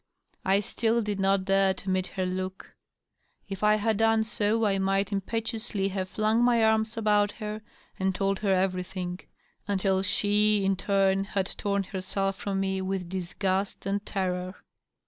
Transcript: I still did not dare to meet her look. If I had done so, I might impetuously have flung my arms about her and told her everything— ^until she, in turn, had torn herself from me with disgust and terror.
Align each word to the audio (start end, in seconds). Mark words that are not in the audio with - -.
I 0.43 0.61
still 0.61 1.03
did 1.03 1.19
not 1.19 1.45
dare 1.45 1.75
to 1.75 1.89
meet 1.91 2.07
her 2.07 2.25
look. 2.25 2.73
If 3.47 3.63
I 3.63 3.75
had 3.75 3.97
done 3.97 4.23
so, 4.23 4.65
I 4.65 4.79
might 4.79 5.11
impetuously 5.11 5.89
have 5.89 6.09
flung 6.09 6.43
my 6.43 6.63
arms 6.63 6.97
about 6.97 7.33
her 7.33 7.61
and 7.99 8.15
told 8.15 8.39
her 8.39 8.51
everything— 8.51 9.19
^until 9.69 10.03
she, 10.03 10.65
in 10.65 10.75
turn, 10.75 11.23
had 11.23 11.45
torn 11.55 11.83
herself 11.83 12.35
from 12.37 12.59
me 12.59 12.81
with 12.81 13.09
disgust 13.09 13.85
and 13.85 14.03
terror. 14.03 14.55